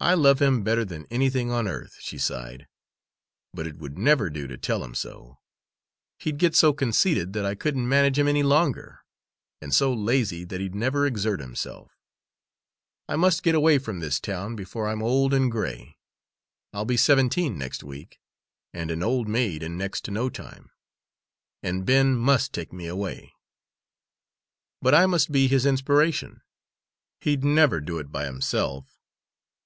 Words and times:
"I 0.00 0.14
love 0.14 0.42
him 0.42 0.64
better 0.64 0.84
than 0.84 1.06
anything 1.08 1.52
on 1.52 1.68
earth," 1.68 1.98
she 2.00 2.18
sighed, 2.18 2.66
"but 3.52 3.64
it 3.64 3.76
would 3.76 3.96
never 3.96 4.28
do 4.28 4.48
to 4.48 4.56
tell 4.58 4.82
him 4.82 4.92
so. 4.92 5.38
He'd 6.18 6.36
get 6.40 6.56
so 6.56 6.72
conceited 6.72 7.32
that 7.34 7.46
I 7.46 7.54
couldn't 7.54 7.88
manage 7.88 8.18
him 8.18 8.26
any 8.26 8.42
longer, 8.42 9.04
and 9.62 9.72
so 9.72 9.92
lazy 9.94 10.42
that 10.46 10.60
he'd 10.60 10.74
never 10.74 11.06
exert 11.06 11.38
himself. 11.38 11.92
I 13.08 13.14
must 13.14 13.44
get 13.44 13.54
away 13.54 13.78
from 13.78 14.00
this 14.00 14.18
town 14.18 14.56
before 14.56 14.88
I'm 14.88 15.00
old 15.00 15.32
and 15.32 15.48
gray 15.48 15.96
I'll 16.72 16.84
be 16.84 16.96
seventeen 16.96 17.56
next 17.56 17.84
week, 17.84 18.18
and 18.72 18.90
an 18.90 19.00
old 19.04 19.28
maid 19.28 19.62
in 19.62 19.78
next 19.78 20.00
to 20.06 20.10
no 20.10 20.28
time 20.28 20.72
and 21.62 21.86
Ben 21.86 22.16
must 22.16 22.52
take 22.52 22.72
me 22.72 22.88
away. 22.88 23.32
But 24.82 24.92
I 24.92 25.06
must 25.06 25.30
be 25.30 25.46
his 25.46 25.64
inspiration; 25.64 26.42
he'd 27.20 27.44
never 27.44 27.80
do 27.80 28.00
it 28.00 28.10
by 28.10 28.24
himself. 28.24 28.90